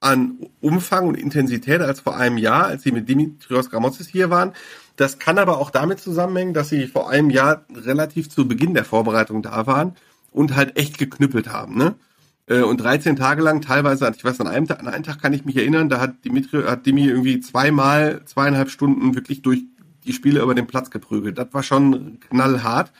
[0.00, 4.52] an Umfang und Intensität als vor einem Jahr, als sie mit Dimitrios Gramotzes hier waren.
[5.02, 8.84] Das kann aber auch damit zusammenhängen, dass sie vor einem Jahr relativ zu Beginn der
[8.84, 9.96] Vorbereitung da waren
[10.30, 11.96] und halt echt geknüppelt haben, ne?
[12.46, 15.32] Äh, und 13 Tage lang, teilweise, ich weiß, an einem Tag, an einem Tag kann
[15.32, 19.64] ich mich erinnern, da hat Dimitri, hat Dimi irgendwie zweimal, zweieinhalb Stunden wirklich durch
[20.04, 21.36] die Spiele über den Platz geprügelt.
[21.36, 22.92] Das war schon knallhart.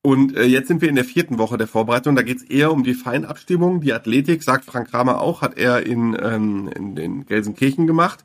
[0.00, 2.16] Und äh, jetzt sind wir in der vierten Woche der Vorbereitung.
[2.16, 3.82] Da geht es eher um die Feinabstimmung.
[3.82, 8.24] Die Athletik, sagt Frank Kramer auch, hat er in, ähm, in, in Gelsenkirchen gemacht.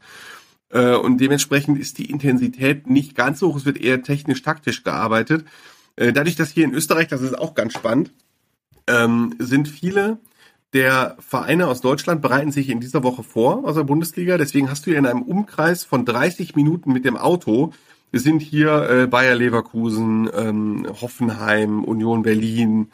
[0.71, 3.57] Äh, und dementsprechend ist die Intensität nicht ganz so hoch.
[3.57, 5.45] Es wird eher technisch-taktisch gearbeitet.
[5.95, 8.11] Äh, dadurch, dass hier in Österreich, das ist auch ganz spannend,
[8.87, 10.19] ähm, sind viele
[10.73, 14.37] der Vereine aus Deutschland bereiten sich in dieser Woche vor aus der Bundesliga.
[14.37, 17.73] Deswegen hast du hier in einem Umkreis von 30 Minuten mit dem Auto
[18.11, 22.89] sind hier äh, Bayer Leverkusen, ähm, Hoffenheim, Union Berlin,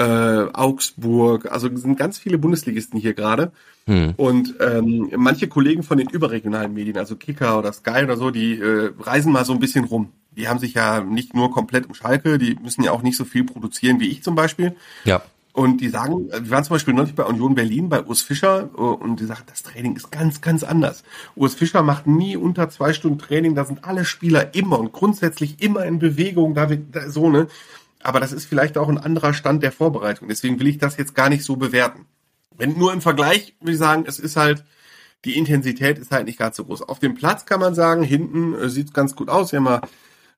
[0.00, 1.52] äh, Augsburg.
[1.52, 3.52] Also sind ganz viele Bundesligisten hier gerade.
[3.86, 4.14] Hm.
[4.16, 8.58] Und ähm, manche Kollegen von den überregionalen Medien, also Kicker oder Sky oder so, die
[8.58, 10.12] äh, reisen mal so ein bisschen rum.
[10.32, 13.24] Die haben sich ja nicht nur komplett um Schalke, die müssen ja auch nicht so
[13.24, 14.74] viel produzieren wie ich zum Beispiel.
[15.04, 15.22] Ja.
[15.52, 18.80] Und die sagen, wir waren zum Beispiel neulich bei Union Berlin, bei Urs Fischer, äh,
[18.80, 21.02] und die sagen, das Training ist ganz, ganz anders.
[21.34, 25.60] Urs Fischer macht nie unter zwei Stunden Training, da sind alle Spieler immer und grundsätzlich
[25.60, 27.48] immer in Bewegung, da, da so, ne.
[28.02, 30.28] Aber das ist vielleicht auch ein anderer Stand der Vorbereitung.
[30.28, 32.06] Deswegen will ich das jetzt gar nicht so bewerten.
[32.56, 34.64] Wenn nur im Vergleich, würde ich sagen, es ist halt,
[35.24, 36.82] die Intensität ist halt nicht ganz so groß.
[36.82, 39.52] Auf dem Platz kann man sagen, hinten äh, sieht ganz gut aus.
[39.52, 39.80] Wir haben mal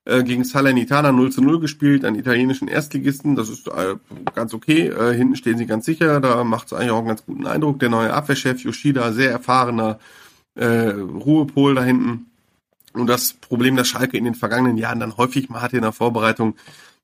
[0.05, 3.35] äh, gegen Salernitana 0 zu 0 gespielt, einen italienischen Erstligisten.
[3.35, 3.95] Das ist äh,
[4.35, 4.87] ganz okay.
[4.87, 6.19] Äh, hinten stehen sie ganz sicher.
[6.19, 7.79] Da macht es eigentlich auch einen ganz guten Eindruck.
[7.79, 9.99] Der neue Abwehrchef Yoshida, sehr erfahrener
[10.55, 12.25] äh, Ruhepol da hinten.
[12.93, 15.93] Und das Problem, das Schalke in den vergangenen Jahren dann häufig mal hatte in der
[15.93, 16.55] Vorbereitung,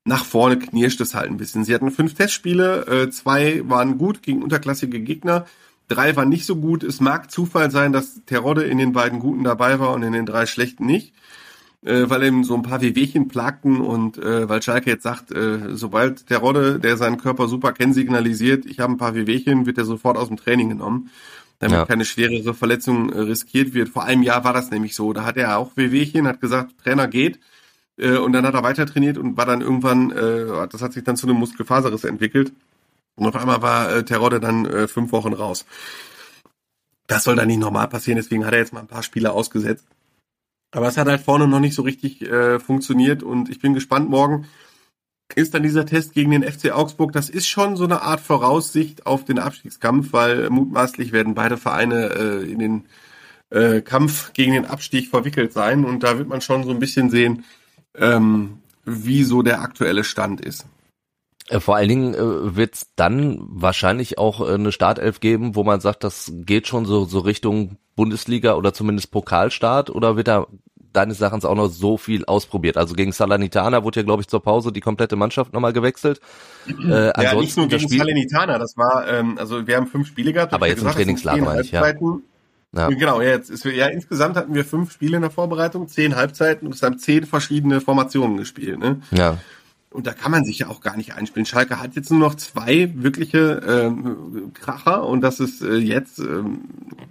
[0.06, 1.64] nach vorne knirscht es halt ein bisschen.
[1.64, 5.46] Sie hatten fünf Testspiele, äh, zwei waren gut gegen unterklassige Gegner,
[5.88, 6.84] drei waren nicht so gut.
[6.84, 10.26] Es mag Zufall sein, dass Terodde in den beiden guten dabei war und in den
[10.26, 11.14] drei schlechten nicht
[11.84, 15.34] äh, weil eben so ein paar Wehwehchen plagten und äh, weil Schalke jetzt sagt,
[15.72, 19.78] sobald der Rodde, der seinen Körper super kennt, signalisiert, ich habe ein paar Wehwehchen, wird
[19.78, 21.10] er sofort aus dem Training genommen,
[21.60, 21.86] damit ja.
[21.86, 23.90] keine schwerere Verletzung riskiert wird.
[23.90, 25.14] Vor einem Jahr war das nämlich so.
[25.14, 27.40] Da hat er auch Wehwehchen, hat gesagt, Trainer geht
[28.00, 31.04] äh, und dann hat er weiter trainiert und war dann irgendwann, äh, das hat sich
[31.04, 32.52] dann zu einem Muskelfaserriss entwickelt.
[33.16, 35.66] Und auf einmal war äh, Terodde dann äh, fünf Wochen raus.
[37.08, 39.86] Das soll dann nicht normal passieren, deswegen hat er jetzt mal ein paar Spiele ausgesetzt.
[40.72, 44.10] Aber es hat halt vorne noch nicht so richtig äh, funktioniert und ich bin gespannt
[44.10, 44.48] morgen.
[45.36, 49.06] Ist dann dieser Test gegen den FC Augsburg, das ist schon so eine Art Voraussicht
[49.06, 52.86] auf den Abstiegskampf, weil mutmaßlich werden beide Vereine äh, in den
[53.50, 57.10] äh, Kampf gegen den Abstieg verwickelt sein und da wird man schon so ein bisschen
[57.10, 57.44] sehen,
[58.00, 60.66] ähm, wie so der aktuelle Stand ist.
[61.50, 65.64] Äh, vor allen Dingen äh, wird es dann wahrscheinlich auch äh, eine Startelf geben, wo
[65.64, 70.48] man sagt, das geht schon so, so Richtung Bundesliga oder zumindest Pokalstart oder wird da
[70.94, 72.78] deines Erachtens auch noch so viel ausprobiert?
[72.78, 76.22] Also gegen Salernitana wurde ja, glaube ich, zur Pause die komplette Mannschaft nochmal gewechselt.
[76.70, 80.34] Äh, ja, nicht nur gegen Spiel, Salernitana, das war, ähm, also wir haben fünf Spiele
[80.34, 80.54] gehabt.
[80.54, 81.82] Aber jetzt gesagt, im Trainingslager meine ich, ja.
[82.72, 82.88] Ja.
[82.90, 86.68] Genau, ja, jetzt ist, ja, insgesamt hatten wir fünf Spiele in der Vorbereitung, zehn Halbzeiten
[86.68, 88.78] und es haben zehn verschiedene Formationen gespielt.
[88.78, 89.02] Ne?
[89.12, 89.38] Ja.
[89.92, 91.48] Und da kann man sich ja auch gar nicht einspielen.
[91.48, 96.62] Schalke hat jetzt nur noch zwei wirkliche ähm, Kracher und das ist äh, jetzt ähm,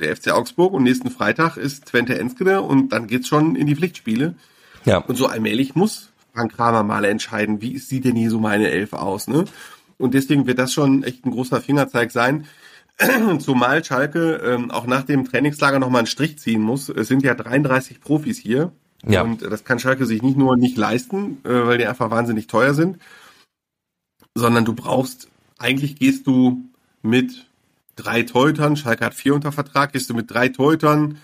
[0.01, 3.75] der FC Augsburg und nächsten Freitag ist Twente Enskede und dann geht's schon in die
[3.75, 4.37] Pflichtspiele.
[4.85, 4.99] Ja.
[4.99, 8.93] Und so allmählich muss Frank Kramer mal entscheiden, wie sieht denn hier so meine Elf
[8.93, 9.45] aus, ne?
[9.99, 12.47] Und deswegen wird das schon echt ein großer Fingerzeig sein.
[13.39, 16.89] Zumal Schalke ähm, auch nach dem Trainingslager nochmal einen Strich ziehen muss.
[16.89, 18.73] Es sind ja 33 Profis hier
[19.07, 19.23] ja.
[19.23, 22.75] Und das kann Schalke sich nicht nur nicht leisten, äh, weil die einfach wahnsinnig teuer
[22.75, 22.99] sind,
[24.35, 26.65] sondern du brauchst, eigentlich gehst du
[27.03, 27.47] mit
[27.97, 31.19] drei Teutern, Schalke hat vier unter Vertrag, gehst du mit drei Teutern,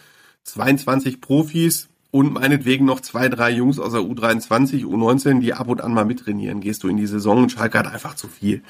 [0.45, 5.81] 22 Profis und meinetwegen noch zwei, drei Jungs aus der U23, U19, die ab und
[5.81, 8.63] an mal mittrainieren, gehst du in die Saison und Schalke hat einfach zu viel.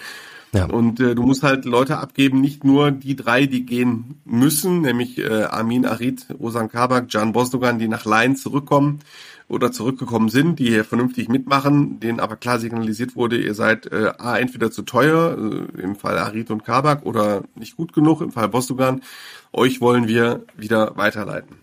[0.54, 0.66] Ja.
[0.66, 5.18] Und äh, du musst halt Leute abgeben, nicht nur die drei, die gehen müssen, nämlich
[5.18, 9.00] äh, Amin Arid, Osan Kabak, Can Bosdogan, die nach Laien zurückkommen
[9.48, 14.12] oder zurückgekommen sind, die hier vernünftig mitmachen, denen aber klar signalisiert wurde, ihr seid äh,
[14.16, 18.30] A, entweder zu teuer, äh, im Fall Arid und Kabak, oder nicht gut genug, im
[18.30, 19.02] Fall Bosdogan,
[19.52, 21.56] euch wollen wir wieder weiterleiten.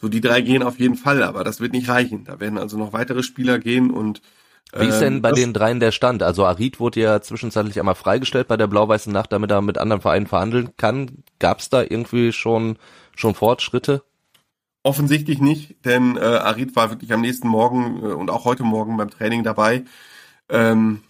[0.00, 2.24] So, die drei gehen auf jeden Fall, aber das wird nicht reichen.
[2.24, 4.22] Da werden also noch weitere Spieler gehen und
[4.72, 6.22] wie ist denn ähm, bei den dreien der Stand?
[6.22, 10.00] Also Arid wurde ja zwischenzeitlich einmal freigestellt bei der Blau-Weißen Nacht, damit er mit anderen
[10.00, 11.24] Vereinen verhandeln kann.
[11.40, 12.76] Gab es da irgendwie schon,
[13.16, 14.02] schon Fortschritte?
[14.82, 18.96] Offensichtlich nicht, denn äh, Arid war wirklich am nächsten Morgen äh, und auch heute Morgen
[18.96, 19.84] beim Training dabei.
[20.48, 21.02] Ähm,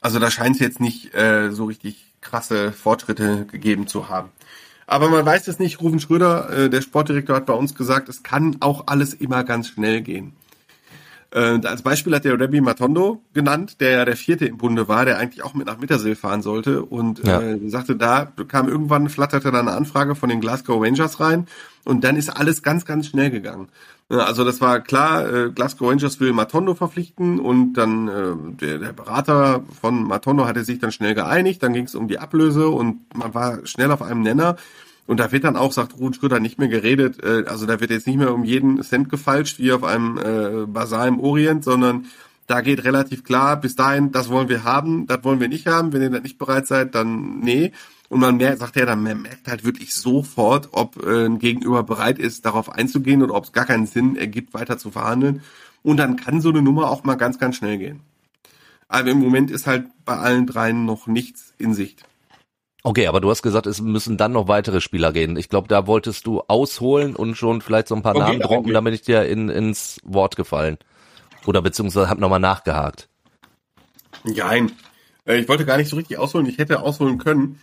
[0.00, 4.30] also da scheint es jetzt nicht äh, so richtig krasse Fortschritte gegeben zu haben.
[4.86, 5.82] Aber man weiß es nicht.
[5.82, 9.68] Rufen Schröder, äh, der Sportdirektor, hat bei uns gesagt, es kann auch alles immer ganz
[9.68, 10.32] schnell gehen.
[11.30, 15.04] Äh, als Beispiel hat der Rebbi Matondo genannt, der ja der vierte im Bunde war,
[15.04, 17.40] der eigentlich auch mit nach Mittersill fahren sollte und ja.
[17.40, 21.46] äh, sagte, da kam irgendwann, flatterte da eine Anfrage von den Glasgow Rangers rein
[21.84, 23.68] und dann ist alles ganz, ganz schnell gegangen.
[24.08, 28.92] Also das war klar, äh, Glasgow Rangers will Matondo verpflichten und dann äh, der, der
[28.94, 33.14] Berater von Matondo hatte sich dann schnell geeinigt, dann ging es um die Ablöse und
[33.14, 34.56] man war schnell auf einem Nenner
[35.08, 37.90] und da wird dann auch, sagt Ruhn Schröder, nicht mehr geredet, äh, also da wird
[37.90, 42.04] jetzt nicht mehr um jeden Cent gefalscht, wie auf einem äh, Basar im Orient, sondern
[42.46, 45.94] da geht relativ klar, bis dahin, das wollen wir haben, das wollen wir nicht haben,
[45.94, 47.72] wenn ihr da nicht bereit seid, dann nee.
[48.10, 52.18] Und man merkt, sagt er dann, merkt halt wirklich sofort, ob äh, ein Gegenüber bereit
[52.18, 55.42] ist, darauf einzugehen oder ob es gar keinen Sinn ergibt, weiter zu verhandeln.
[55.82, 58.00] Und dann kann so eine Nummer auch mal ganz, ganz schnell gehen.
[58.88, 62.04] Aber im Moment ist halt bei allen dreien noch nichts in Sicht.
[62.88, 65.36] Okay, aber du hast gesagt, es müssen dann noch weitere Spieler gehen.
[65.36, 68.72] Ich glaube, da wolltest du ausholen und schon vielleicht so ein paar okay, Namen droppen,
[68.72, 70.78] damit ich dir in, ins Wort gefallen.
[71.44, 73.10] Oder beziehungsweise hab nochmal nachgehakt.
[74.24, 74.72] Nein,
[75.26, 76.46] äh, ich wollte gar nicht so richtig ausholen.
[76.46, 77.60] Ich hätte ausholen können.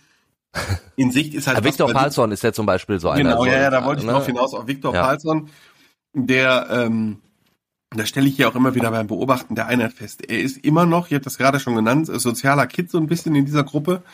[0.94, 1.64] In Sicht ist halt.
[1.64, 3.30] Victor Palsson ist ja zum Beispiel so einer.
[3.30, 4.12] Genau, ja, ja, da wollte ich ne?
[4.12, 4.54] drauf hinaus.
[4.54, 5.02] Auch Victor ja.
[5.02, 5.50] Palsson,
[6.12, 7.18] der, ähm,
[7.90, 10.22] da stelle ich ja auch immer wieder beim Beobachten der Einheit fest.
[10.24, 13.34] Er ist immer noch, ich habe das gerade schon genannt, sozialer Kid so ein bisschen
[13.34, 14.04] in dieser Gruppe.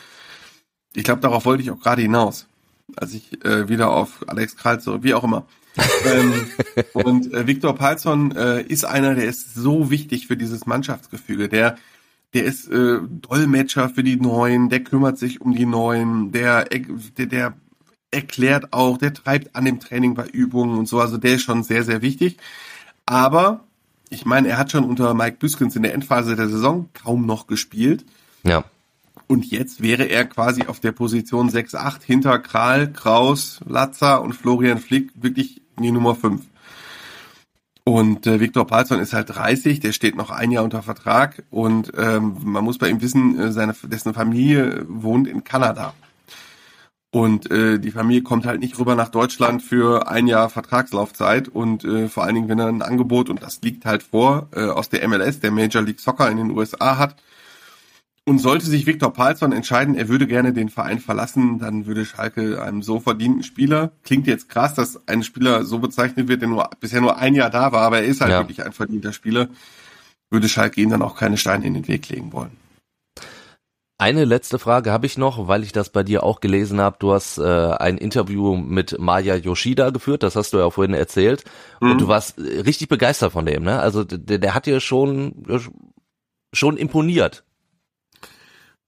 [0.95, 2.47] Ich glaube, darauf wollte ich auch gerade hinaus,
[2.97, 5.47] als ich äh, wieder auf Alex Kral zurück, wie auch immer.
[6.05, 6.47] ähm,
[6.93, 11.49] und äh, Viktor Palsson äh, ist einer, der ist so wichtig für dieses Mannschaftsgefüge.
[11.49, 11.77] Der,
[12.35, 17.27] der ist äh, Dolmetscher für die Neuen, der kümmert sich um die Neuen, der, der,
[17.27, 17.55] der
[18.11, 21.01] erklärt auch, der treibt an dem Training bei Übungen und so.
[21.01, 22.37] Also der ist schon sehr, sehr wichtig.
[23.07, 23.65] Aber
[24.11, 27.47] ich meine, er hat schon unter Mike Büskens in der Endphase der Saison kaum noch
[27.47, 28.05] gespielt.
[28.43, 28.65] Ja.
[29.33, 34.77] Und jetzt wäre er quasi auf der Position 6-8 hinter Kral, Kraus, Latza und Florian
[34.77, 36.43] Flick wirklich die Nummer 5.
[37.83, 41.93] Und äh, Viktor Palsson ist halt 30, der steht noch ein Jahr unter Vertrag und
[41.97, 45.95] ähm, man muss bei ihm wissen, äh, seine, dessen Familie wohnt in Kanada.
[47.11, 51.87] Und äh, die Familie kommt halt nicht rüber nach Deutschland für ein Jahr Vertragslaufzeit und
[51.87, 54.91] äh, vor allen Dingen, wenn er ein Angebot, und das liegt halt vor, äh, aus
[54.91, 57.17] der MLS, der Major League Soccer in den USA hat,
[58.25, 62.63] und sollte sich Viktor Palsson entscheiden, er würde gerne den Verein verlassen, dann würde Schalke
[62.63, 66.71] einem so verdienten Spieler, klingt jetzt krass, dass ein Spieler so bezeichnet wird, der nur,
[66.79, 68.41] bisher nur ein Jahr da war, aber er ist halt ja.
[68.41, 69.49] wirklich ein verdienter Spieler,
[70.31, 72.57] würde Schalke ihm dann auch keine Steine in den Weg legen wollen.
[73.99, 76.97] Eine letzte Frage habe ich noch, weil ich das bei dir auch gelesen habe.
[76.99, 80.95] Du hast äh, ein Interview mit Maya Yoshida geführt, das hast du ja auch vorhin
[80.95, 81.45] erzählt.
[81.81, 81.93] Mhm.
[81.93, 83.79] Und du warst richtig begeistert von dem, ne?
[83.79, 85.45] Also der, der hat dir schon,
[86.53, 87.45] schon imponiert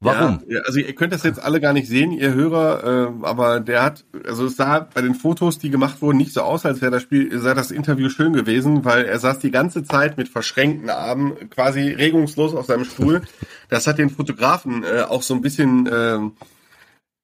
[0.04, 0.40] Warum?
[0.46, 3.82] Ja, also ihr könnt das jetzt alle gar nicht sehen, ihr Hörer, äh, aber der
[3.82, 6.92] hat, also es sah bei den Fotos, die gemacht wurden, nicht so aus, als wäre
[6.92, 10.90] das Spiel, sei das Interview schön gewesen, weil er saß die ganze Zeit mit verschränkten
[10.90, 13.22] Armen, quasi regungslos auf seinem Stuhl.
[13.70, 16.18] Das hat den Fotografen äh, auch so ein bisschen äh,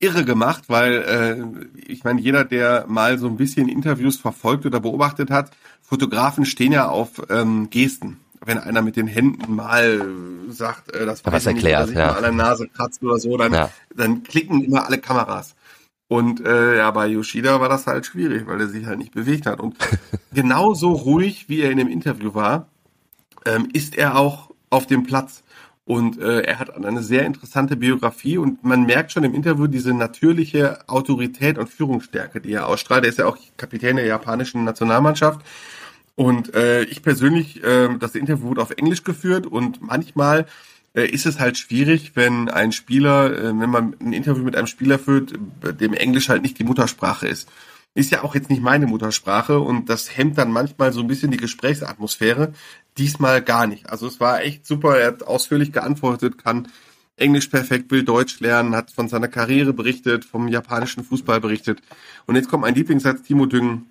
[0.01, 4.81] irre gemacht, weil äh, ich meine, jeder, der mal so ein bisschen Interviews verfolgt oder
[4.81, 5.51] beobachtet hat,
[5.83, 10.01] Fotografen stehen ja auf ähm, Gesten wenn einer mit den Händen mal
[10.49, 12.13] sagt, äh, das was erklärt, nicht, ja.
[12.13, 13.71] an der Nase kratzt oder so, dann, ja.
[13.95, 15.55] dann klicken immer alle Kameras.
[16.09, 19.47] Und äh, ja, bei Yoshida war das halt schwierig, weil er sich halt nicht bewegt
[19.47, 19.61] hat.
[19.61, 19.77] Und
[20.35, 22.67] genauso ruhig, wie er in dem Interview war,
[23.47, 25.45] ähm, ist er auch auf dem Platz.
[25.85, 29.93] Und äh, er hat eine sehr interessante Biografie und man merkt schon im Interview diese
[29.93, 33.05] natürliche Autorität und Führungsstärke, die er ausstrahlt.
[33.05, 35.41] Er ist ja auch Kapitän der japanischen Nationalmannschaft
[36.21, 40.45] und äh, ich persönlich, äh, das Interview wurde auf Englisch geführt und manchmal
[40.93, 44.67] äh, ist es halt schwierig, wenn ein Spieler, äh, wenn man ein Interview mit einem
[44.67, 45.33] Spieler führt,
[45.81, 47.49] dem Englisch halt nicht die Muttersprache ist.
[47.95, 51.31] Ist ja auch jetzt nicht meine Muttersprache und das hemmt dann manchmal so ein bisschen
[51.31, 52.53] die Gesprächsatmosphäre.
[52.99, 53.89] Diesmal gar nicht.
[53.89, 54.99] Also es war echt super.
[54.99, 56.69] Er hat ausführlich geantwortet, kann
[57.17, 61.81] Englisch perfekt, will Deutsch lernen, hat von seiner Karriere berichtet, vom japanischen Fußball berichtet.
[62.27, 63.87] Und jetzt kommt mein Lieblingssatz, Timo Düngen,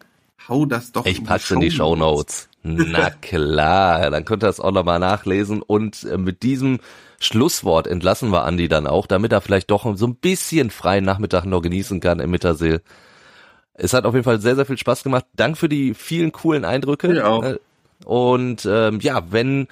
[0.47, 2.49] hau das doch ich pack's in die Show Notes.
[2.63, 6.79] Na klar, dann könnt ihr das auch nochmal nachlesen und äh, mit diesem
[7.19, 11.45] Schlusswort entlassen wir Andi dann auch, damit er vielleicht doch so ein bisschen freien Nachmittag
[11.45, 12.79] noch genießen kann im Mittersee.
[13.73, 15.25] Es hat auf jeden Fall sehr, sehr viel Spaß gemacht.
[15.35, 17.15] Dank für die vielen coolen Eindrücke.
[17.15, 17.51] Ja.
[17.51, 17.59] Äh,
[18.05, 19.67] und ähm, ja, wenn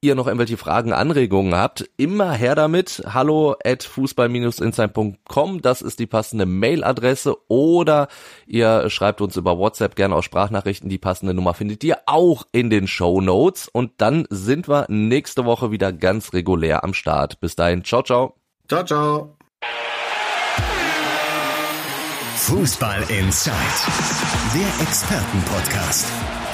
[0.00, 3.02] ihr noch irgendwelche Fragen, Anregungen habt, immer her damit.
[3.12, 8.08] Hallo at fußball-insight.com, das ist die passende Mailadresse oder
[8.46, 10.88] ihr schreibt uns über WhatsApp gerne auch Sprachnachrichten.
[10.88, 15.44] Die passende Nummer findet ihr auch in den Show Notes und dann sind wir nächste
[15.44, 17.40] Woche wieder ganz regulär am Start.
[17.40, 18.34] Bis dahin, ciao, ciao.
[18.68, 19.34] Ciao, ciao.
[22.36, 23.52] Fußball Inside,
[24.54, 26.37] der Expertenpodcast.